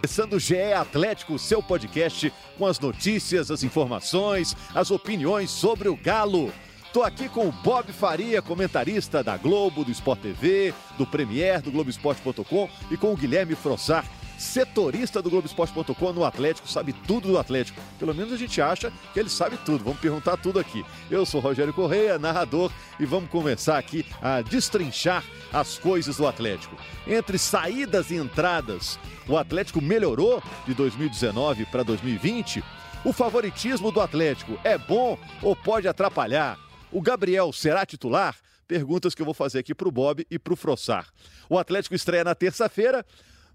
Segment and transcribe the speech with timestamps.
[0.00, 5.96] Começando o GE Atlético, seu podcast com as notícias, as informações, as opiniões sobre o
[5.96, 6.50] Galo.
[6.90, 11.70] Tô aqui com o Bob Faria, comentarista da Globo, do Sport TV, do Premier, do
[11.70, 14.06] Globoesporte.com e com o Guilherme Frossar,
[14.40, 17.80] setorista do Globoesporte.com no Atlético, sabe tudo do Atlético.
[17.98, 19.84] Pelo menos a gente acha que ele sabe tudo.
[19.84, 20.84] Vamos perguntar tudo aqui.
[21.10, 25.22] Eu sou Rogério Correia, narrador, e vamos começar aqui a destrinchar
[25.52, 26.74] as coisas do Atlético.
[27.06, 28.98] Entre saídas e entradas,
[29.28, 32.64] o Atlético melhorou de 2019 para 2020.
[33.04, 36.58] O favoritismo do Atlético é bom ou pode atrapalhar?
[36.90, 38.34] O Gabriel será titular?
[38.66, 41.06] Perguntas que eu vou fazer aqui para o Bob e para o Frossar.
[41.48, 43.04] O Atlético estreia na terça-feira.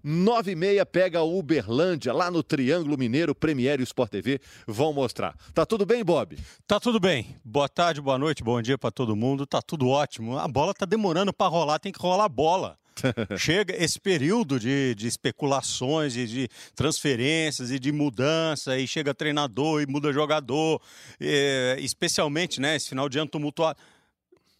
[0.08, 4.92] Nove e meia pega o Uberlândia, lá no Triângulo Mineiro, Premier e Sport TV vão
[4.92, 5.34] mostrar.
[5.52, 6.38] Tá tudo bem, Bob?
[6.64, 7.34] Tá tudo bem.
[7.44, 9.44] Boa tarde, boa noite, bom dia para todo mundo.
[9.44, 10.38] Tá tudo ótimo.
[10.38, 12.78] A bola tá demorando para rolar, tem que rolar a bola.
[13.36, 19.82] Chega esse período de, de especulações e de transferências e de mudança, e chega treinador
[19.82, 20.80] e muda jogador,
[21.20, 23.76] e, especialmente né, esse final de ano tumultuado.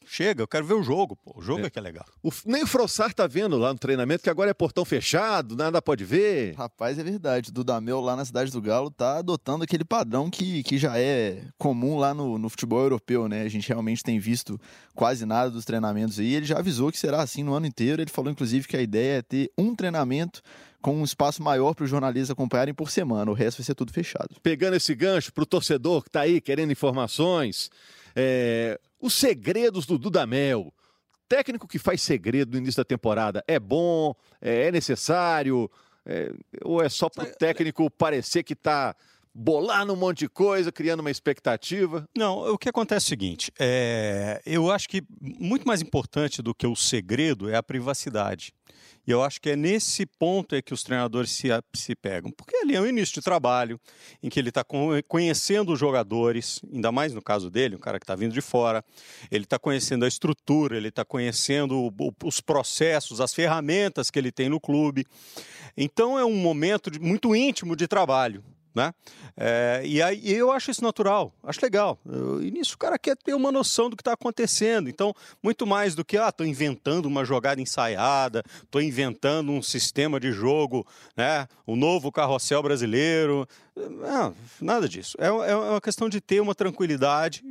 [0.08, 1.34] Chega, eu quero ver o jogo, pô.
[1.36, 2.06] O jogo é, é que é legal.
[2.22, 5.82] O, nem o Frossar tá vendo lá no treinamento, que agora é portão fechado, nada
[5.82, 6.54] pode ver.
[6.54, 7.50] Rapaz, é verdade.
[7.50, 11.42] O Dudamel lá na Cidade do Galo tá adotando aquele padrão que, que já é
[11.58, 13.42] comum lá no, no futebol europeu, né?
[13.42, 14.60] A gente realmente tem visto
[14.94, 16.34] quase nada dos treinamentos aí.
[16.34, 18.00] Ele já avisou que será assim no ano inteiro.
[18.00, 20.40] Ele falou, inclusive, que a ideia é ter um treinamento
[20.80, 23.28] com um espaço maior para os jornalistas acompanharem por semana.
[23.28, 24.36] O resto vai ser tudo fechado.
[24.40, 27.70] Pegando esse gancho para o torcedor que está aí querendo informações,
[28.14, 30.72] é, os segredos do Dudamel.
[31.28, 35.68] Técnico que faz segredo no início da temporada é bom, é, é necessário,
[36.04, 38.94] é, ou é só para o técnico parecer que está
[39.34, 42.08] bolando um monte de coisa, criando uma expectativa?
[42.16, 46.54] Não, o que acontece é o seguinte: é, eu acho que muito mais importante do
[46.54, 48.54] que o segredo é a privacidade.
[49.06, 52.30] E eu acho que é nesse ponto é que os treinadores se, se pegam.
[52.32, 53.80] Porque ali é o início de trabalho,
[54.22, 54.64] em que ele está
[55.06, 58.84] conhecendo os jogadores, ainda mais no caso dele, um cara que está vindo de fora,
[59.30, 61.92] ele está conhecendo a estrutura, ele está conhecendo
[62.24, 65.06] os processos, as ferramentas que ele tem no clube.
[65.76, 68.42] Então é um momento de, muito íntimo de trabalho.
[68.76, 68.92] Né?
[69.38, 71.98] É, e aí eu acho isso natural, acho legal.
[72.42, 74.90] E nisso o cara quer ter uma noção do que está acontecendo.
[74.90, 80.20] Então, muito mais do que, ah, estou inventando uma jogada ensaiada, estou inventando um sistema
[80.20, 80.86] de jogo,
[81.16, 81.48] né?
[81.66, 83.48] o novo carrossel brasileiro.
[83.76, 85.16] Não, nada disso.
[85.20, 87.44] É, é uma questão de ter uma tranquilidade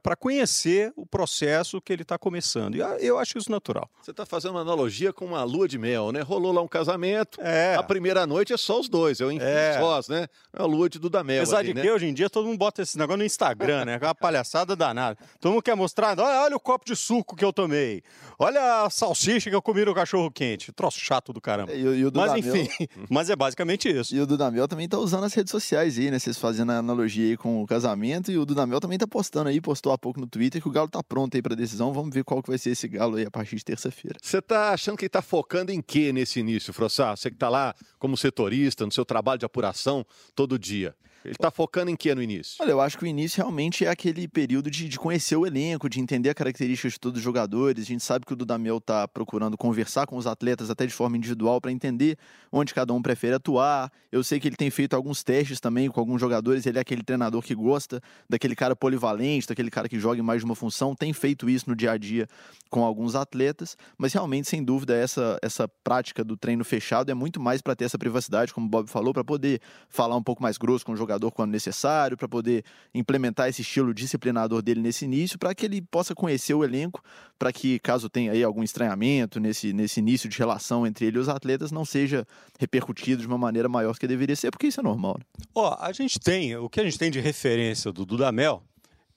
[0.00, 2.76] para conhecer o processo que ele está começando.
[2.76, 3.90] E eu acho isso natural.
[4.00, 6.20] Você está fazendo uma analogia com uma lua de mel, né?
[6.20, 7.74] Rolou lá um casamento, é.
[7.74, 9.78] a primeira noite é só os dois, é o é.
[9.80, 10.28] sós, né?
[10.52, 11.42] É a lua de Dudamel.
[11.42, 11.82] Apesar ali, de né?
[11.82, 13.98] que hoje em dia todo mundo bota esse negócio no Instagram, né?
[14.00, 15.18] É uma palhaçada danada.
[15.40, 18.02] Todo mundo quer mostrar, olha, olha o copo de suco que eu tomei,
[18.38, 20.70] olha a salsicha que eu comi no cachorro quente.
[20.70, 21.72] Troço chato do caramba.
[21.72, 22.68] E, e mas enfim,
[23.10, 24.14] mas é basicamente isso.
[24.14, 26.18] E o Dudamel também está usando as redes sociais aí, né?
[26.18, 29.60] Vocês fazendo a analogia aí com o casamento e o Dudamel também está postando aí,
[29.60, 31.92] postou há pouco no Twitter que o Galo está pronto aí para decisão.
[31.92, 34.18] Vamos ver qual que vai ser esse Galo aí a partir de terça-feira.
[34.20, 37.16] Você está achando que está focando em quê nesse início, Frossá?
[37.16, 40.04] Você que está lá como setorista, no seu trabalho de apuração
[40.34, 40.94] todo dia.
[41.24, 42.56] Ele está focando em que no início?
[42.60, 45.88] Olha, eu acho que o início realmente é aquele período de, de conhecer o elenco,
[45.88, 47.82] de entender as características de todos os jogadores.
[47.82, 51.16] A gente sabe que o Dudamel está procurando conversar com os atletas até de forma
[51.16, 52.18] individual para entender
[52.52, 53.90] onde cada um prefere atuar.
[54.12, 56.66] Eu sei que ele tem feito alguns testes também com alguns jogadores.
[56.66, 60.40] Ele é aquele treinador que gosta daquele cara polivalente, daquele cara que joga em mais
[60.40, 60.94] de uma função.
[60.94, 62.28] Tem feito isso no dia a dia
[62.68, 63.78] com alguns atletas.
[63.96, 67.86] Mas realmente, sem dúvida, essa, essa prática do treino fechado é muito mais para ter
[67.86, 70.96] essa privacidade, como o Bob falou, para poder falar um pouco mais grosso com o
[70.96, 72.64] jogador jogador quando necessário, para poder
[72.94, 77.02] implementar esse estilo disciplinador dele nesse início, para que ele possa conhecer o elenco,
[77.38, 81.20] para que, caso tenha aí algum estranhamento nesse, nesse início de relação entre ele e
[81.20, 82.26] os atletas, não seja
[82.58, 85.16] repercutido de uma maneira maior que deveria ser, porque isso é normal.
[85.18, 85.24] Né?
[85.54, 85.76] Ó, né?
[85.80, 88.62] oh, a gente tem, o que a gente tem de referência do Dudamel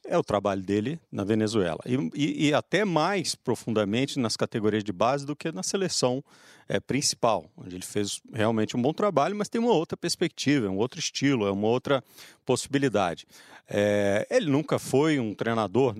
[0.08, 1.80] é o trabalho dele na Venezuela.
[1.86, 6.24] E, e, e, até mais profundamente nas categorias de base do que na seleção
[6.68, 10.70] é, principal, onde ele fez realmente um bom trabalho, mas tem uma outra perspectiva, é
[10.70, 12.04] um outro estilo, é uma outra
[12.46, 13.28] possibilidade.
[13.70, 15.96] É, ele nunca foi um treinador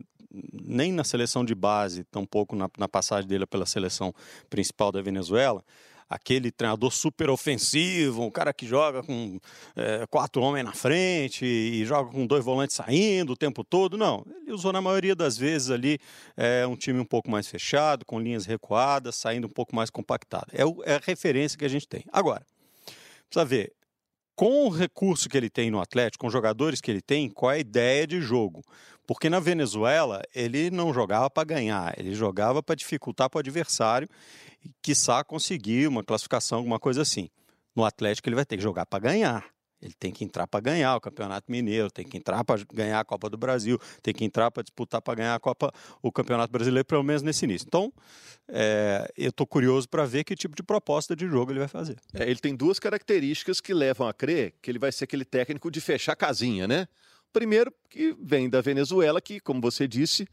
[0.54, 4.14] nem na seleção de base, tampouco na, na passagem dele pela seleção
[4.50, 5.64] principal da Venezuela,
[6.10, 9.40] aquele treinador super ofensivo, um cara que joga com
[9.76, 13.98] é, quatro homens na frente e joga com dois volantes saindo o tempo todo.
[13.98, 16.00] Não, ele usou na maioria das vezes ali
[16.36, 20.48] é, um time um pouco mais fechado, com linhas recuadas, saindo um pouco mais compactado.
[20.54, 22.04] É, o, é a referência que a gente tem.
[22.12, 22.46] Agora,
[23.30, 23.74] precisa ver,
[24.38, 27.52] com o recurso que ele tem no Atlético, com os jogadores que ele tem, qual
[27.52, 28.64] é a ideia de jogo?
[29.08, 34.08] Porque na Venezuela ele não jogava para ganhar, ele jogava para dificultar para o adversário
[34.64, 37.32] e, quiçá, conseguir uma classificação, alguma coisa assim.
[37.76, 39.44] No Atlético ele vai ter que jogar para ganhar.
[39.82, 43.06] Ele tem que entrar para ganhar o Campeonato Mineiro, tem que entrar para ganhar a
[43.06, 45.72] Copa do Brasil, tem que entrar para disputar para ganhar a Copa,
[46.02, 47.66] o Campeonato Brasileiro, pelo menos nesse início.
[47.68, 47.94] Então,
[48.48, 51.96] é, eu estou curioso para ver que tipo de proposta de jogo ele vai fazer.
[52.14, 55.70] É, ele tem duas características que levam a crer que ele vai ser aquele técnico
[55.70, 56.88] de fechar casinha, né?
[57.32, 60.28] Primeiro, que vem da Venezuela, que, como você disse,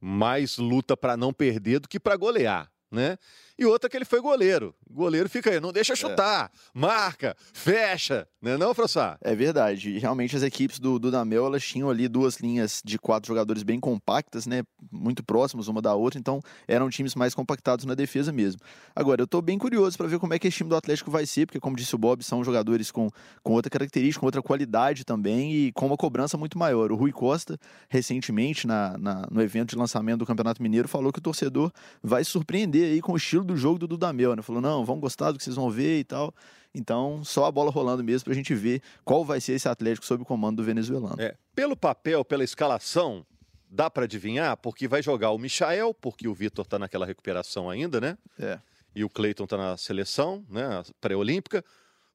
[0.00, 3.18] mais luta para não perder do que para golear, né?
[3.58, 4.74] E outra que ele foi goleiro.
[4.88, 6.78] O goleiro fica aí, não deixa chutar, é.
[6.78, 9.16] marca, fecha, né não, François?
[9.20, 9.98] É verdade.
[9.98, 14.46] Realmente as equipes do Dudamel, elas tinham ali duas linhas de quatro jogadores bem compactas,
[14.46, 14.62] né?
[14.92, 18.60] Muito próximas uma da outra, então eram times mais compactados na defesa mesmo.
[18.94, 21.26] Agora, eu tô bem curioso para ver como é que esse time do Atlético vai
[21.26, 23.10] ser, porque como disse o Bob, são jogadores com,
[23.42, 26.92] com outra característica, com outra qualidade também e com uma cobrança muito maior.
[26.92, 27.58] O Rui Costa,
[27.88, 32.24] recentemente, na, na no evento de lançamento do Campeonato Mineiro, falou que o torcedor vai
[32.24, 32.30] se
[32.78, 34.42] surpreender aí com o estilo do jogo do Dudamel, né?
[34.42, 36.34] Falou, não, vão gostar do que vocês vão ver e tal.
[36.74, 40.06] Então, só a bola rolando mesmo para a gente ver qual vai ser esse Atlético
[40.06, 41.20] sob o comando do venezuelano.
[41.20, 43.26] É, pelo papel, pela escalação,
[43.68, 48.00] dá para adivinhar, porque vai jogar o Michael, porque o Vitor está naquela recuperação ainda,
[48.00, 48.18] né?
[48.38, 48.58] É.
[48.94, 50.82] E o Cleiton está na seleção, né?
[51.00, 51.64] Pré-olímpica.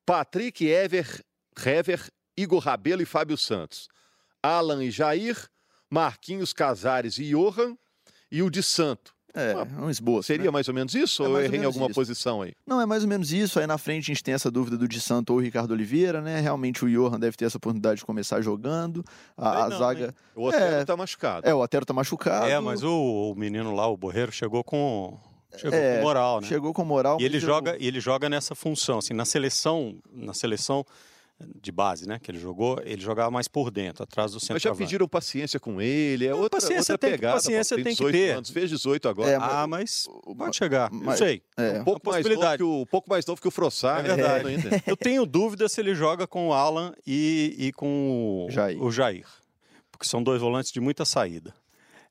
[0.05, 1.23] Patrick, Ever,
[1.65, 3.87] Hever, Igor Rabelo e Fábio Santos.
[4.41, 5.49] Alan e Jair,
[5.89, 7.77] Marquinhos Casares e Johan.
[8.29, 9.13] E o de Santo.
[9.35, 10.27] É, um esboço.
[10.27, 10.51] Seria né?
[10.51, 11.23] mais ou menos isso?
[11.23, 11.95] É ou eu errei em alguma isso.
[11.95, 12.53] posição aí?
[12.67, 13.59] Não, é mais ou menos isso.
[13.59, 16.21] Aí na frente a gente tem essa dúvida do Di Santo ou o Ricardo Oliveira,
[16.21, 16.39] né?
[16.39, 19.03] Realmente o Johan deve ter essa oportunidade de começar jogando.
[19.35, 20.07] A, a não, zaga.
[20.07, 20.13] Né?
[20.35, 21.47] O Otero é, tá machucado.
[21.47, 22.45] É, o Otero tá machucado.
[22.45, 25.17] É, mas o, o menino lá, o Borreiro, chegou com.
[25.57, 26.47] Chegou é, com moral, né?
[26.47, 27.17] Chegou com moral.
[27.19, 30.85] E ele joga, e ele joga nessa função, assim, na seleção, na seleção
[31.39, 32.19] de base, né?
[32.21, 34.55] Que ele jogou, ele jogava mais por dentro, atrás do centro.
[34.55, 37.35] Mas já pediram paciência com ele, é outra, paciência outra tem, pegada.
[37.35, 38.31] Paciência tem, que ter.
[38.31, 39.29] Anos, fez 18 agora.
[39.29, 40.07] É, ah, mas
[40.37, 41.43] pode chegar, mas, não sei.
[41.57, 41.81] É.
[41.81, 43.99] Um, pouco mais novo que o, um pouco mais novo que o Frossar.
[44.05, 44.49] É verdade.
[44.53, 44.91] É.
[44.91, 48.81] Eu tenho dúvida se ele joga com o Alan e, e com Jair.
[48.81, 49.25] o Jair.
[49.91, 51.53] Porque são dois volantes de muita saída.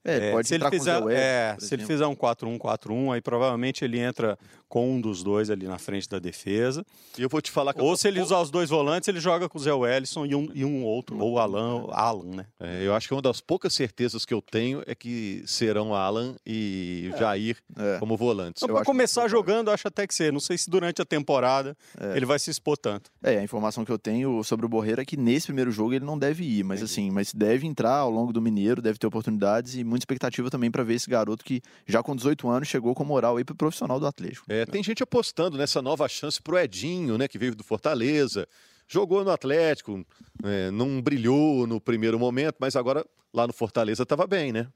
[0.05, 4.37] É, pode se ele fizer, é, se ele fizer um 4-1-4-1, aí provavelmente ele entra
[4.73, 6.83] com um dos dois ali na frente da defesa.
[7.15, 9.47] E eu vou te falar que Ou se ele usar os dois volantes, ele joga
[9.47, 12.45] com o Zé Wellison e um, e um outro, ou Alan, Alan, né?
[12.59, 16.35] É, eu acho que uma das poucas certezas que eu tenho é que serão Alan
[16.43, 17.17] e é.
[17.19, 17.99] Jair é.
[17.99, 18.63] como volantes.
[18.65, 19.29] Para começar que...
[19.29, 20.33] jogando, acho até que ser.
[20.33, 22.17] Não sei se durante a temporada é.
[22.17, 23.11] ele vai se expor tanto.
[23.21, 26.03] É, a informação que eu tenho sobre o Borreira é que nesse primeiro jogo ele
[26.03, 29.75] não deve ir, mas assim, mas deve entrar ao longo do Mineiro, deve ter oportunidades
[29.75, 33.03] e muita expectativa também para ver esse garoto que já com 18 anos chegou com
[33.03, 34.47] moral aí pro profissional do Atlético.
[34.49, 38.47] É, tem gente apostando nessa nova chance pro Edinho, né, que veio do Fortaleza.
[38.87, 40.05] Jogou no Atlético,
[40.43, 44.67] é, não brilhou no primeiro momento, mas agora lá no Fortaleza estava bem, né?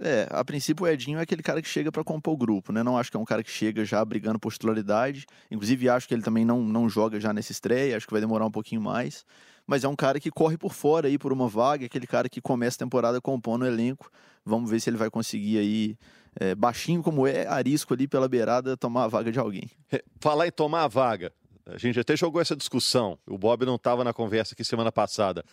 [0.00, 2.82] É, a princípio o Edinho é aquele cara que chega para compor o grupo, né?
[2.82, 5.24] Não acho que é um cara que chega já brigando por titularidade.
[5.50, 8.44] Inclusive acho que ele também não, não joga já nessa estreia, acho que vai demorar
[8.44, 9.24] um pouquinho mais.
[9.66, 12.40] Mas é um cara que corre por fora aí por uma vaga, aquele cara que
[12.40, 14.10] começa a temporada compondo o elenco.
[14.44, 15.96] Vamos ver se ele vai conseguir aí
[16.36, 19.70] é, baixinho como é, arisco ali pela beirada, tomar a vaga de alguém.
[20.20, 21.32] Falar em tomar a vaga,
[21.66, 25.44] a gente até jogou essa discussão, o Bob não estava na conversa aqui semana passada.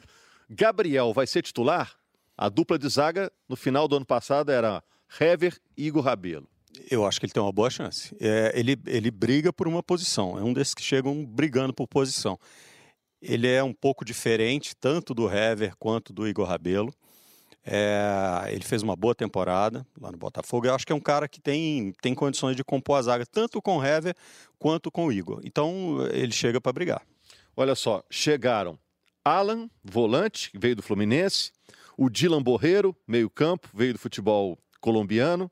[0.49, 1.95] Gabriel vai ser titular?
[2.37, 4.83] A dupla de zaga no final do ano passado era
[5.19, 6.47] Hever e Igor Rabelo.
[6.89, 8.15] Eu acho que ele tem uma boa chance.
[8.19, 12.39] É, ele, ele briga por uma posição, é um desses que chegam brigando por posição.
[13.21, 16.93] Ele é um pouco diferente tanto do Hever quanto do Igor Rabelo.
[17.63, 20.65] É, ele fez uma boa temporada lá no Botafogo.
[20.65, 23.61] Eu acho que é um cara que tem, tem condições de compor a zaga, tanto
[23.61, 24.15] com o Hever
[24.57, 25.41] quanto com o Igor.
[25.43, 27.01] Então ele chega para brigar.
[27.55, 28.79] Olha só, chegaram
[29.23, 31.51] Alan, volante, veio do Fluminense,
[31.95, 35.51] o Dylan Borreiro, meio-campo, veio do futebol colombiano,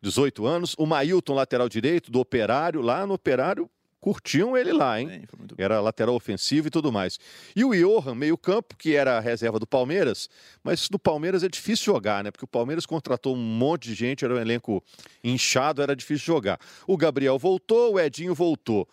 [0.00, 3.68] 18 anos, o Mailton, lateral direito, do Operário, lá no Operário
[4.02, 5.22] curtiam ele lá, hein?
[5.56, 7.20] Era lateral ofensivo e tudo mais.
[7.54, 10.28] E o Johan, meio-campo, que era a reserva do Palmeiras,
[10.62, 12.32] mas do Palmeiras é difícil jogar, né?
[12.32, 14.82] Porque o Palmeiras contratou um monte de gente, era um elenco
[15.22, 16.58] inchado, era difícil jogar.
[16.84, 18.88] O Gabriel voltou, o Edinho voltou.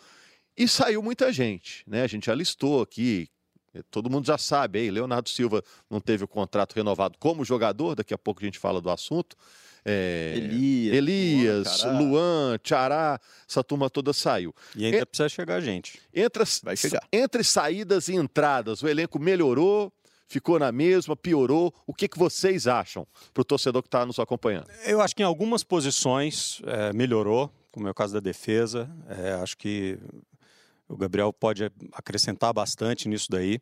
[0.55, 2.03] E saiu muita gente, né?
[2.03, 3.27] A gente já listou aqui.
[3.89, 8.13] Todo mundo já sabe aí, Leonardo Silva não teve o contrato renovado como jogador, daqui
[8.13, 9.35] a pouco a gente fala do assunto.
[9.89, 13.19] É, Elias, Elias Luan, Luan, Tchará,
[13.49, 14.53] essa turma toda saiu.
[14.75, 15.99] E ainda precisa chegar gente.
[16.13, 17.01] Entre, Vai chegar.
[17.11, 19.91] entre saídas e entradas, o elenco melhorou,
[20.27, 21.73] ficou na mesma, piorou.
[21.87, 24.67] O que, que vocês acham para o torcedor que está nos acompanhando?
[24.85, 28.89] Eu acho que em algumas posições é, melhorou, como é o caso da defesa.
[29.07, 29.97] É, acho que
[30.87, 33.59] o Gabriel pode acrescentar bastante nisso daí.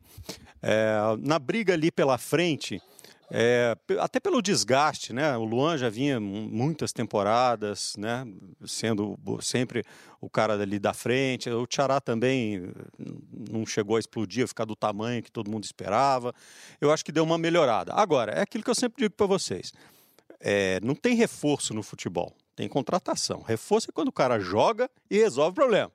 [0.61, 2.81] É, na briga ali pela frente,
[3.29, 5.35] É, até pelo desgaste, né?
[5.35, 8.25] O Luan já vinha muitas temporadas, né?
[8.65, 9.83] Sendo sempre
[10.21, 11.49] o cara ali da frente.
[11.49, 12.71] O Tchará também
[13.49, 16.33] não chegou a explodir, a ficar do tamanho que todo mundo esperava.
[16.79, 17.93] Eu acho que deu uma melhorada.
[17.93, 19.73] Agora, é aquilo que eu sempre digo para vocês:
[20.39, 23.41] é, não tem reforço no futebol, tem contratação.
[23.41, 25.91] Reforço é quando o cara joga e resolve o problema.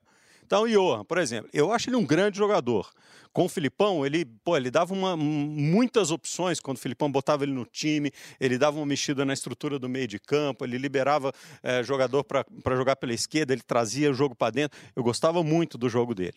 [0.52, 2.90] Então, Johan, por exemplo, eu acho ele um grande jogador.
[3.32, 7.54] Com o Filipão, ele, pô, ele dava uma, muitas opções quando o Filipão botava ele
[7.54, 11.32] no time, ele dava uma mexida na estrutura do meio de campo, ele liberava
[11.62, 14.78] é, jogador para jogar pela esquerda, ele trazia o jogo para dentro.
[14.94, 16.36] Eu gostava muito do jogo dele.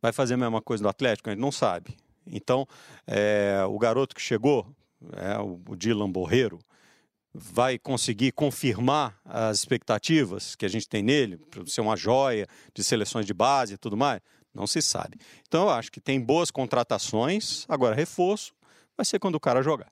[0.00, 1.30] Vai fazer a mesma coisa no Atlético?
[1.30, 1.96] A gente não sabe.
[2.24, 2.64] Então,
[3.08, 4.64] é, o garoto que chegou,
[5.16, 6.60] é, o Dylan Borreiro,
[7.32, 12.82] vai conseguir confirmar as expectativas que a gente tem nele, para ser uma joia de
[12.82, 14.20] seleções de base e tudo mais?
[14.52, 15.18] Não se sabe.
[15.46, 18.52] Então eu acho que tem boas contratações, agora reforço
[18.96, 19.90] vai ser quando o cara jogar.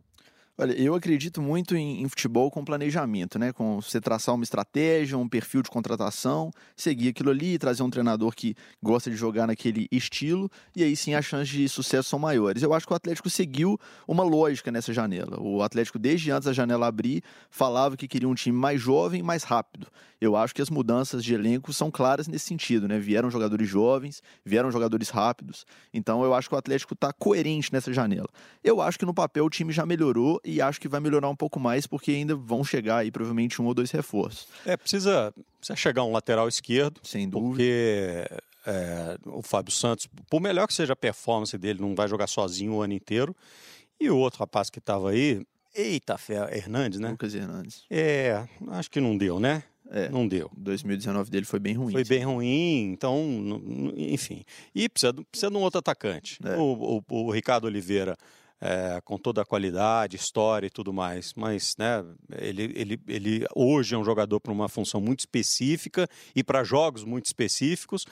[0.61, 3.53] Olha, eu acredito muito em, em, futebol com planejamento, né?
[3.53, 8.35] Com você traçar uma estratégia, um perfil de contratação, seguir aquilo ali, trazer um treinador
[8.35, 12.61] que gosta de jogar naquele estilo, e aí sim as chances de sucesso são maiores.
[12.61, 15.41] Eu acho que o Atlético seguiu uma lógica nessa janela.
[15.41, 19.45] O Atlético, desde antes da janela abrir, falava que queria um time mais jovem, mais
[19.45, 19.87] rápido.
[20.21, 22.99] Eu acho que as mudanças de elenco são claras nesse sentido, né?
[22.99, 25.65] Vieram jogadores jovens, vieram jogadores rápidos.
[25.95, 28.29] Então eu acho que o Atlético está coerente nessa janela.
[28.65, 31.37] Eu acho que no papel o time já melhorou e acho que vai melhorar um
[31.37, 34.49] pouco mais, porque ainda vão chegar aí provavelmente um ou dois reforços.
[34.65, 37.01] É, precisa, precisa chegar um lateral esquerdo.
[37.03, 37.49] Sem dúvida.
[37.49, 38.27] Porque
[38.67, 42.75] é, o Fábio Santos, por melhor que seja a performance dele, não vai jogar sozinho
[42.75, 43.37] o ano inteiro.
[44.01, 47.11] E o outro rapaz que estava aí, eita fé, Hernandes, né?
[47.11, 47.85] Lucas Hernandes.
[47.91, 49.63] É, acho que não deu, né?
[49.91, 50.51] É, não deu.
[50.57, 51.93] 2019 dele foi bem ruim.
[51.93, 54.45] Foi bem ruim, então, enfim.
[54.75, 56.39] E precisa, precisa de um outro atacante.
[56.45, 56.57] É.
[56.57, 58.17] O, o, o Ricardo Oliveira
[58.61, 61.33] é, com toda a qualidade, história e tudo mais.
[61.35, 62.05] Mas né,
[62.37, 67.05] ele, ele, ele hoje é um jogador para uma função muito específica e para jogos
[67.05, 68.05] muito específicos.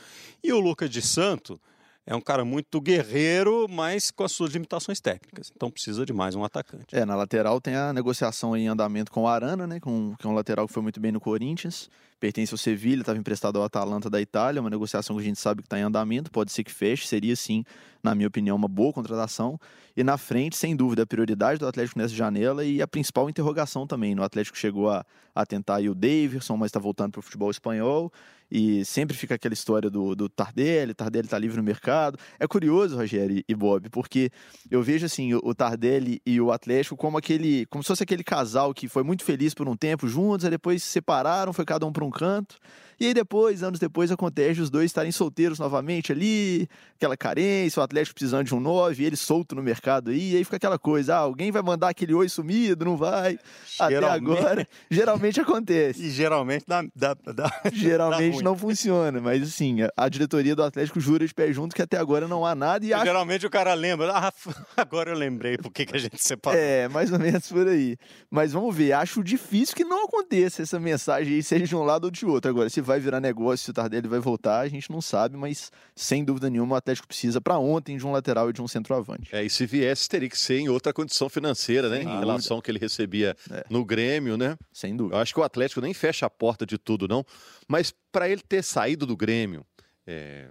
[0.42, 1.60] E o Lucas de Santo
[2.06, 5.52] é um cara muito guerreiro, mas com as suas limitações técnicas.
[5.54, 6.94] Então precisa de mais um atacante.
[6.94, 9.80] É, na lateral tem a negociação em andamento com o Arana, né?
[9.80, 11.90] Com, que é um lateral que foi muito bem no Corinthians.
[12.20, 14.60] Pertence ao Sevilha, estava emprestado ao Atalanta da Itália.
[14.60, 17.06] Uma negociação que a gente sabe que está em andamento, pode ser que feche.
[17.08, 17.64] Seria, sim,
[18.02, 19.58] na minha opinião, uma boa contratação.
[19.96, 23.86] E na frente, sem dúvida, a prioridade do Atlético nessa janela e a principal interrogação
[23.86, 24.14] também.
[24.14, 28.12] No Atlético chegou a, a tentar o Davidson, mas está voltando para o futebol espanhol.
[28.50, 32.18] E sempre fica aquela história do, do Tardelli, Tardelli está livre no mercado.
[32.38, 34.30] É curioso, Rogério e Bob, porque
[34.70, 38.72] eu vejo assim o Tardelli e o Atlético como aquele, como se fosse aquele casal
[38.72, 41.92] que foi muito feliz por um tempo juntos, aí depois se separaram, foi cada um
[41.92, 42.56] para um canto.
[42.98, 47.82] E aí depois, anos depois, acontece os dois estarem solteiros novamente ali, aquela carência, o
[47.82, 51.14] Atlético precisando de um nove, ele solto no mercado aí, e aí fica aquela coisa,
[51.14, 53.38] ah, alguém vai mandar aquele oi sumido, não vai?
[53.78, 56.06] Até agora, geralmente acontece.
[56.06, 61.00] E geralmente dá, dá, dá Geralmente dá não funciona, mas assim, a diretoria do Atlético
[61.00, 63.04] jura de pé junto que até agora não há nada e, acha...
[63.04, 64.32] Geralmente o cara lembra, ah,
[64.76, 66.58] agora eu lembrei por que, que a gente separou.
[66.58, 67.96] É, mais ou menos por aí.
[68.30, 72.04] Mas vamos ver, acho difícil que não aconteça essa mensagem aí, seja de um lado
[72.04, 72.50] ou de outro.
[72.50, 75.70] Agora, se vai virar negócio, se o Tardelli vai voltar, a gente não sabe, mas
[75.94, 79.34] sem dúvida nenhuma o Atlético precisa para ontem de um lateral e de um centroavante.
[79.34, 81.96] É, e se viesse, teria que ser em outra condição financeira, né?
[81.96, 82.26] Sem em dúvida.
[82.26, 83.64] relação ao que ele recebia é.
[83.70, 84.56] no Grêmio, né?
[84.72, 85.16] Sem dúvida.
[85.16, 87.24] Eu acho que o Atlético nem fecha a porta de tudo, não.
[87.68, 89.64] Mas para ele ter saído do Grêmio,
[90.06, 90.48] é,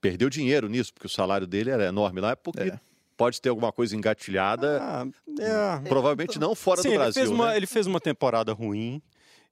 [0.00, 2.60] perdeu dinheiro nisso, porque o salário dele era enorme lá, é porque.
[2.60, 2.80] É
[3.22, 4.80] pode ter alguma coisa engatilhada.
[4.82, 5.06] Ah,
[5.38, 5.88] é.
[5.88, 7.22] Provavelmente não fora Sim, do Brasil.
[7.22, 7.56] Ele fez, uma, né?
[7.56, 9.00] ele fez uma temporada ruim.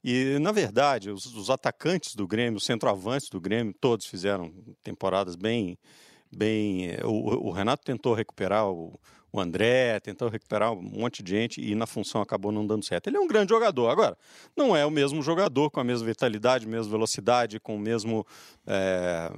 [0.02, 5.36] E, na verdade, os, os, atacantes do Grêmio, os centroavantes do Grêmio, todos fizeram temporadas
[5.36, 5.78] bem.
[6.34, 8.98] bem eh, o, o Renato tentou recuperar o,
[9.32, 13.06] o André, tentou recuperar um monte de gente e na função acabou não dando certo.
[13.08, 13.88] Ele é um grande jogador.
[13.88, 14.16] Agora,
[14.56, 18.26] não é o mesmo jogador com a mesma vitalidade, mesma velocidade, com o mesmo.
[18.66, 19.30] É,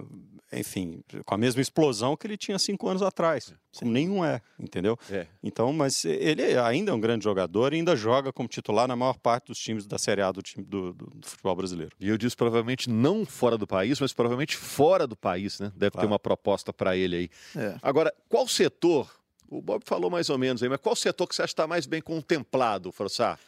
[0.53, 3.55] enfim, com a mesma explosão que ele tinha cinco anos atrás.
[3.79, 4.99] Como nenhum é, entendeu?
[5.11, 5.27] É.
[5.43, 9.17] Então, mas ele ainda é um grande jogador e ainda joga como titular na maior
[9.19, 11.97] parte dos times da Série A do, time, do, do, do futebol brasileiro.
[11.99, 15.73] E eu disse provavelmente não fora do país, mas provavelmente fora do país, né?
[15.75, 16.07] Deve claro.
[16.07, 17.31] ter uma proposta para ele aí.
[17.57, 17.77] É.
[17.81, 19.09] Agora, qual setor
[19.53, 21.67] o Bob falou mais ou menos aí, mas qual setor que você acha que está
[21.67, 23.39] mais bem contemplado, Forçar?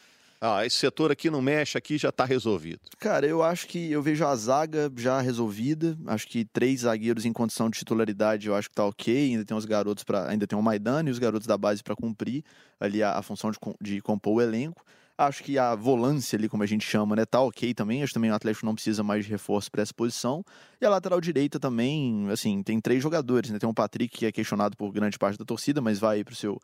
[0.41, 2.81] Ah, esse setor aqui não mexe, aqui já está resolvido.
[2.99, 5.97] Cara, eu acho que eu vejo a zaga já resolvida.
[6.07, 9.31] Acho que três zagueiros em condição de titularidade, eu acho que tá ok.
[9.31, 11.97] Ainda tem os garotos para, ainda tem o Maidana e os garotos da base para
[11.97, 12.45] cumprir
[12.79, 14.85] ali a, a função de, de compor o elenco.
[15.17, 18.03] Acho que a volância ali, como a gente chama, né, tá ok também.
[18.03, 20.45] Acho que também o Atlético não precisa mais de reforço para essa posição.
[20.81, 23.59] E a lateral direita também, assim, tem três jogadores, né?
[23.59, 26.37] Tem o Patrick, que é questionado por grande parte da torcida, mas vai para o
[26.37, 26.61] seu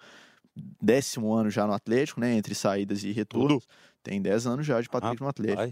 [0.82, 2.34] décimo ano já no Atlético, né?
[2.34, 3.66] Entre saídas e retornos.
[4.02, 5.62] Tem 10 anos já de Patrick no Atlético.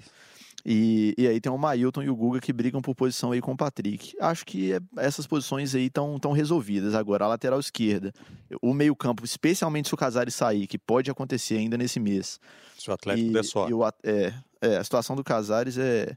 [0.65, 3.53] E, e aí tem o Mailton e o Guga que brigam por posição aí com
[3.53, 4.15] o Patrick.
[4.21, 6.95] Acho que é, essas posições aí estão tão resolvidas.
[6.95, 8.13] Agora, a lateral esquerda,
[8.61, 12.41] o meio-campo, especialmente se o Casares sair, que pode acontecer ainda nesse mês.
[12.77, 13.73] Se o Atlético e, der sorte.
[13.73, 16.17] O, é, é, a situação do Casares é,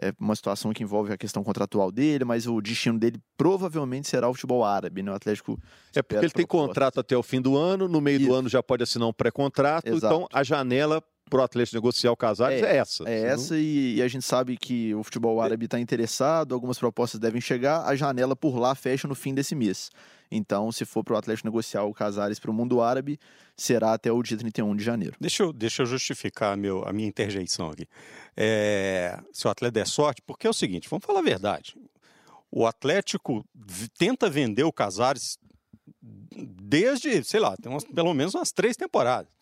[0.00, 4.28] é uma situação que envolve a questão contratual dele, mas o destino dele provavelmente será
[4.28, 5.12] o futebol árabe, né?
[5.12, 5.60] O Atlético.
[5.94, 8.28] É porque ele tem contrato até o fim do ano, no meio Isso.
[8.28, 12.16] do ano já pode assinar um pré-contrato, então a janela para o Atlético negociar o
[12.16, 13.08] Casares é, é essa.
[13.08, 17.18] É essa e, e, a gente sabe que o futebol árabe está interessado, algumas propostas
[17.18, 19.90] devem chegar, a janela por lá fecha no fim desse mês.
[20.30, 23.18] Então, se for para o Atlético negociar o Casares para o mundo árabe,
[23.56, 25.16] será até o dia 31 de janeiro.
[25.18, 27.86] Deixa eu, deixa eu justificar meu, a minha interjeição aqui.
[28.36, 31.76] É, se o Atlético der sorte, porque é o seguinte, vamos falar a verdade.
[32.50, 33.42] O Atlético
[33.98, 35.38] tenta vender o Casares
[36.02, 39.32] desde, sei lá, tem umas, pelo menos umas três temporadas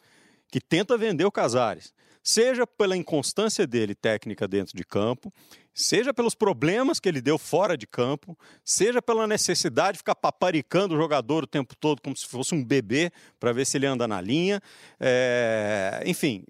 [0.50, 1.92] que tenta vender o Casares,
[2.22, 5.32] seja pela inconstância dele técnica dentro de campo,
[5.72, 10.94] seja pelos problemas que ele deu fora de campo, seja pela necessidade de ficar paparicando
[10.94, 14.06] o jogador o tempo todo como se fosse um bebê para ver se ele anda
[14.06, 14.60] na linha.
[14.98, 16.02] É...
[16.04, 16.44] Enfim,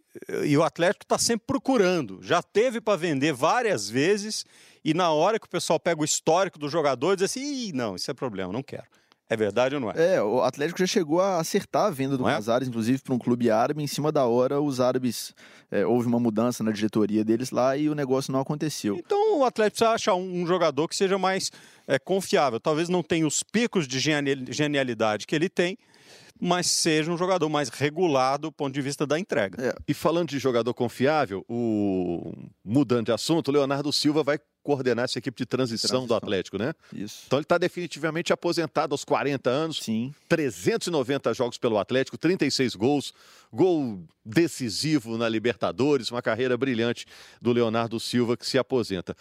[0.45, 2.21] e o Atlético está sempre procurando.
[2.23, 4.45] Já teve para vender várias vezes
[4.85, 8.11] e na hora que o pessoal pega o histórico do jogador diz assim: não, isso
[8.11, 8.87] é problema, não quero.
[9.31, 10.15] É verdade ou não é?
[10.17, 12.33] É, o Atlético já chegou a acertar a venda do é?
[12.33, 13.81] Casares, inclusive para um clube árabe.
[13.81, 15.33] Em cima da hora, os árabes
[15.71, 18.97] é, houve uma mudança na diretoria deles lá e o negócio não aconteceu.
[18.97, 21.53] Então o Atlético precisa achar um, um jogador que seja mais
[21.87, 22.59] é, confiável.
[22.59, 25.79] Talvez não tenha os picos de genialidade que ele tem,
[26.41, 29.63] mas seja um jogador mais regulado do ponto de vista da entrega.
[29.63, 29.75] É.
[29.87, 32.33] E falando de jogador confiável, o
[32.65, 36.07] mudando de assunto, o Leonardo Silva vai coordenar essa equipe de transição, transição.
[36.07, 36.75] do Atlético, né?
[36.93, 37.23] Isso.
[37.27, 39.79] Então ele está definitivamente aposentado aos 40 anos.
[39.79, 40.15] Sim.
[40.29, 43.13] 390 jogos pelo Atlético, 36 gols,
[43.53, 47.07] gol decisivo na Libertadores, uma carreira brilhante
[47.41, 49.17] do Leonardo Silva que se aposenta.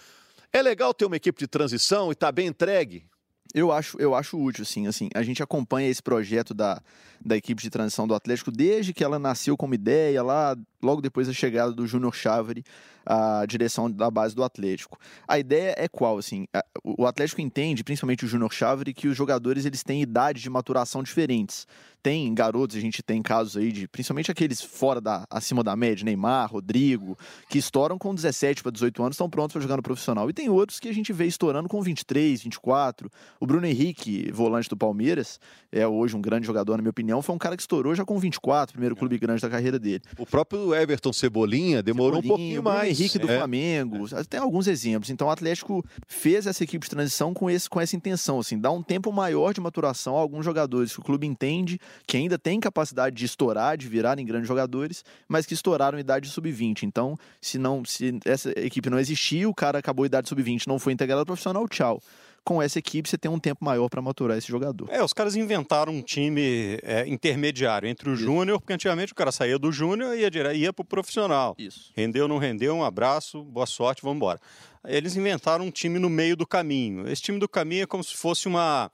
[0.51, 3.05] É legal ter uma equipe de transição e estar tá bem entregue?
[3.53, 4.85] Eu acho, eu acho útil, sim.
[4.85, 6.79] Assim, a gente acompanha esse projeto da,
[7.23, 11.27] da equipe de transição do Atlético desde que ela nasceu como ideia, lá logo depois
[11.27, 12.63] da chegada do Júnior Chávere
[13.05, 14.99] à direção da base do Atlético.
[15.27, 16.45] A ideia é qual, assim,
[16.83, 21.01] o Atlético entende, principalmente o Júnior Chávere, que os jogadores eles têm idade de maturação
[21.01, 21.65] diferentes.
[22.01, 26.05] Tem garotos, a gente tem casos aí de, principalmente aqueles fora da, acima da média,
[26.05, 27.17] Neymar, Rodrigo,
[27.49, 30.29] que estouram com 17 para 18 anos, estão prontos para jogar no profissional.
[30.29, 33.11] E tem outros que a gente vê estourando com 23, 24.
[33.39, 35.39] O Bruno Henrique, volante do Palmeiras,
[35.71, 38.17] é hoje um grande jogador, na minha opinião, foi um cara que estourou já com
[38.17, 40.01] 24, primeiro clube grande da carreira dele.
[40.17, 42.99] O próprio Everton Cebolinha demorou Cebolinha, um pouquinho mais.
[42.99, 43.37] Henrique do é.
[43.37, 45.09] Flamengo, tem alguns exemplos.
[45.09, 48.71] Então o Atlético fez essa equipe de transição com, esse, com essa intenção, assim, dar
[48.71, 52.59] um tempo maior de maturação a alguns jogadores que o clube entende que ainda tem
[52.59, 56.83] capacidade de estourar, de virarem grandes jogadores, mas que estouraram em idade sub-20.
[56.83, 60.79] Então, se não, se essa equipe não existir, o cara acabou em idade sub-20, não
[60.79, 62.01] foi integrado ao profissional, tchau
[62.43, 64.87] com essa equipe você tem um tempo maior para maturar esse jogador.
[64.89, 69.31] É, os caras inventaram um time é, intermediário entre o júnior, porque antigamente o cara
[69.31, 71.55] saía do júnior e ia, ia para o profissional.
[71.59, 71.91] Isso.
[71.95, 74.39] Rendeu, não rendeu, um abraço, boa sorte, vamos embora.
[74.87, 77.07] Eles inventaram um time no meio do caminho.
[77.07, 78.89] Esse time do caminho é como se fosse uma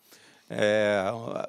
[0.49, 1.03] é,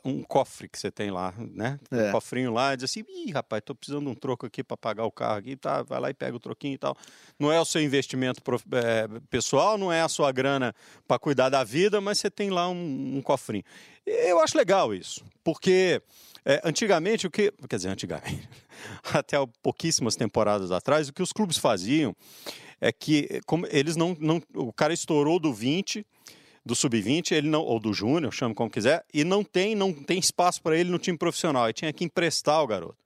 [0.04, 1.78] um cofre que você tem lá, né?
[1.90, 2.08] É.
[2.08, 4.76] Um cofrinho lá, e diz assim, ih, rapaz, tô precisando de um troco aqui para
[4.76, 5.82] pagar o carro aqui, tá?
[5.82, 6.96] Vai lá e pega o troquinho e tal.
[7.38, 8.40] Não é o seu investimento
[8.72, 10.74] é, pessoal, não é a sua grana
[11.06, 13.64] para cuidar da vida, mas você tem lá um, um cofrinho.
[14.06, 16.00] Eu acho legal isso, porque
[16.44, 18.48] é, antigamente o que, quer dizer, antigamente,
[19.12, 22.16] até pouquíssimas temporadas atrás, o que os clubes faziam
[22.80, 26.06] é que como eles não, não o cara estourou do 20
[26.66, 30.18] do sub-20, ele não ou do júnior, chama como quiser, e não tem não tem
[30.18, 31.62] espaço para ele no time profissional.
[31.62, 32.96] Aí tinha que emprestar o garoto.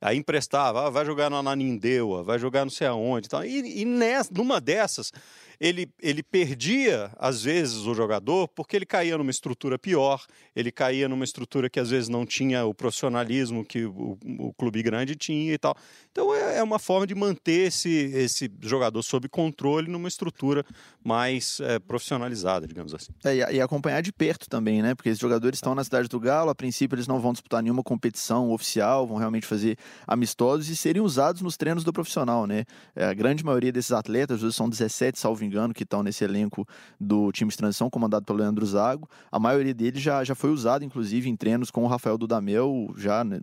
[0.00, 3.44] Aí emprestava, ah, vai jogar na Nanindeua, vai jogar não sei aonde, tal.
[3.44, 5.12] E, e nessa, numa dessas
[5.60, 11.08] ele, ele perdia, às vezes, o jogador porque ele caía numa estrutura pior, ele caía
[11.08, 15.52] numa estrutura que às vezes não tinha o profissionalismo que o, o clube grande tinha
[15.52, 15.76] e tal.
[16.10, 20.64] Então é, é, uma forma de manter esse, esse jogador sob controle numa estrutura
[21.04, 23.12] mais é, profissionalizada, digamos assim.
[23.24, 24.94] É, e, acompanhar de perto também, né?
[24.94, 27.82] Porque esses jogadores estão na cidade do Galo, a princípio eles não vão disputar nenhuma
[27.82, 32.64] competição oficial, vão realmente fazer amistosos e serem usados nos treinos do profissional, né?
[32.94, 36.66] É, a grande maioria desses atletas, hoje são 17, salvo engano, que estão nesse elenco
[37.00, 39.08] do time de transição, comandado pelo Leandro Zago.
[39.30, 43.24] A maioria deles já, já foi usado, inclusive, em treinos com o Rafael Dudamel, já
[43.24, 43.40] né,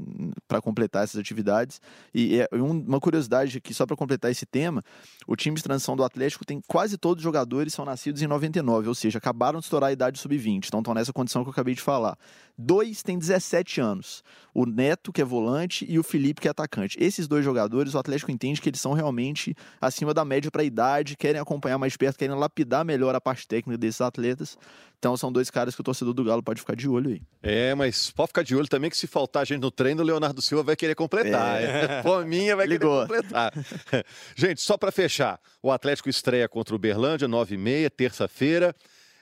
[0.48, 1.82] para completar essas atividades.
[2.14, 4.84] E é uma curiosidade aqui, só para completar esse tema:
[5.28, 8.88] o time de transição do Atlético tem quase todos os jogadores são nascidos em 99,
[8.88, 11.74] ou seja, acabaram de estourar a idade sub-20, então estão nessa condição que eu acabei
[11.74, 12.18] de falar.
[12.58, 14.24] Dois têm 17 anos.
[14.54, 16.98] O Neto, que é volante, e o Felipe, que é atacante.
[17.00, 20.66] Esses dois jogadores, o Atlético entende que eles são realmente acima da média para a
[20.66, 24.58] idade, querem acompanhar mais perto, querem lapidar melhor a parte técnica desses atletas.
[25.00, 27.22] Então são dois caras que o torcedor do Galo pode ficar de olho aí.
[27.42, 30.42] É, mas pode ficar de olho também que se faltar gente no treino, o Leonardo
[30.42, 31.62] Silva vai querer completar.
[31.62, 32.02] É.
[32.04, 33.06] Fominha vai Ligou.
[33.06, 33.54] querer completar.
[34.36, 38.74] gente, só para fechar, o Atlético estreia contra o Berlândia, 9h30, terça-feira.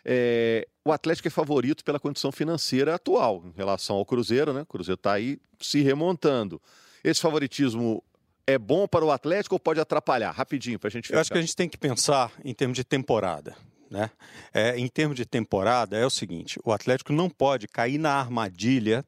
[0.05, 4.61] É, o Atlético é favorito pela condição financeira atual em relação ao Cruzeiro, né?
[4.61, 6.61] O Cruzeiro está aí se remontando.
[7.03, 8.03] Esse favoritismo
[8.45, 10.31] é bom para o Atlético ou pode atrapalhar?
[10.31, 11.17] Rapidinho, para a gente fechar.
[11.17, 13.55] Eu acho que a gente tem que pensar em termos de temporada.
[13.89, 14.09] Né?
[14.53, 19.05] É, em termos de temporada, é o seguinte: o Atlético não pode cair na armadilha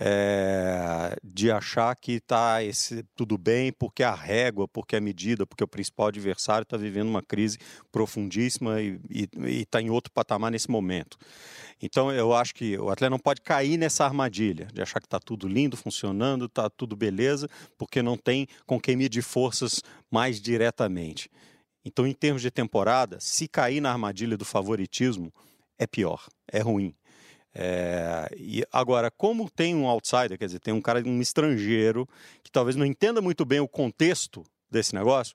[0.00, 2.58] é, de achar que está
[3.16, 7.22] tudo bem porque a régua, porque a medida, porque o principal adversário está vivendo uma
[7.22, 7.58] crise
[7.90, 8.98] profundíssima e
[9.44, 11.18] está em outro patamar nesse momento.
[11.82, 15.18] Então eu acho que o atleta não pode cair nessa armadilha de achar que está
[15.18, 21.28] tudo lindo, funcionando, está tudo beleza, porque não tem com quem medir forças mais diretamente.
[21.84, 25.32] Então, em termos de temporada, se cair na armadilha do favoritismo,
[25.78, 26.94] é pior, é ruim.
[27.54, 32.08] É, e agora, como tem um outsider, quer dizer, tem um cara, um estrangeiro,
[32.42, 35.34] que talvez não entenda muito bem o contexto desse negócio,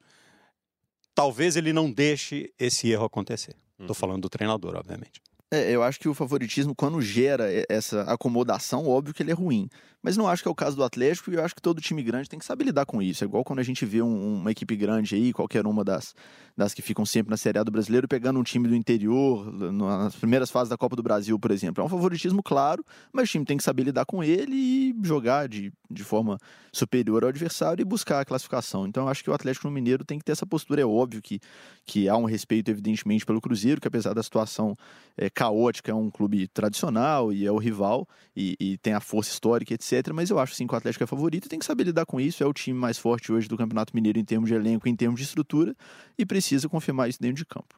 [1.13, 3.55] talvez ele não deixe esse erro acontecer.
[3.71, 3.93] Estou uhum.
[3.93, 5.21] falando do treinador, obviamente.
[5.51, 9.69] É, eu acho que o favoritismo, quando gera essa acomodação, óbvio que ele é ruim.
[10.03, 12.03] Mas não acho que é o caso do Atlético e eu acho que todo time
[12.03, 13.23] grande tem que saber lidar com isso.
[13.23, 16.13] É igual quando a gente vê um, uma equipe grande aí, qualquer uma das,
[16.57, 20.13] das que ficam sempre na Série A do Brasileiro, pegando um time do interior, nas
[20.15, 21.81] primeiras fases da Copa do Brasil, por exemplo.
[21.81, 25.47] É um favoritismo claro, mas o time tem que saber lidar com ele e jogar
[25.47, 26.37] de, de forma
[26.73, 28.85] superior ao adversário e buscar a classificação.
[28.85, 30.81] Então eu acho que o Atlético Mineiro tem que ter essa postura.
[30.81, 31.39] É óbvio que,
[31.85, 34.75] que há um respeito, evidentemente, pelo Cruzeiro, que apesar da situação
[35.15, 39.31] é, caótica, é um clube tradicional e é o rival e, e tem a força
[39.31, 41.85] histórica, etc mas eu acho sim que o Atlético é favorito e tem que saber
[41.85, 42.43] lidar com isso.
[42.43, 45.19] É o time mais forte hoje do Campeonato Mineiro em termos de elenco, em termos
[45.19, 45.75] de estrutura,
[46.17, 47.75] e precisa confirmar isso dentro de campo.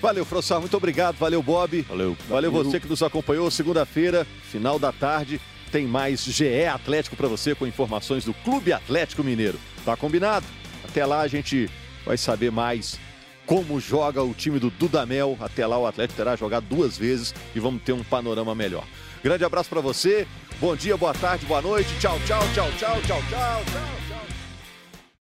[0.00, 1.16] Valeu, Frossar, muito obrigado.
[1.16, 1.82] Valeu, Bob.
[1.82, 2.16] Valeu.
[2.28, 2.64] Valeu, Valeu.
[2.64, 3.50] você que nos acompanhou.
[3.50, 9.22] Segunda-feira, final da tarde, tem mais GE Atlético para você com informações do Clube Atlético
[9.22, 9.58] Mineiro.
[9.84, 10.46] Tá combinado?
[10.84, 11.68] Até lá a gente
[12.04, 12.98] vai saber mais
[13.44, 15.36] como joga o time do Dudamel.
[15.40, 18.86] Até lá o Atlético terá jogado duas vezes e vamos ter um panorama melhor.
[19.22, 20.26] Grande abraço para você.
[20.60, 21.88] Bom dia, boa tarde, boa noite.
[21.98, 23.99] Tchau, tchau, tchau, tchau, tchau, tchau, tchau.